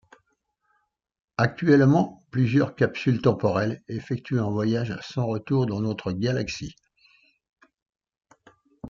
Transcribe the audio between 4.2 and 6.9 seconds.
un voyage sans retour dans notre Galaxie.